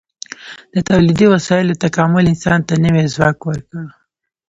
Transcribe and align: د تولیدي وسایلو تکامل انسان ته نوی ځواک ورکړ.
د 0.73 0.75
تولیدي 0.89 1.27
وسایلو 1.33 1.79
تکامل 1.83 2.25
انسان 2.31 2.59
ته 2.67 2.73
نوی 2.85 3.05
ځواک 3.13 3.37
ورکړ. 3.45 3.83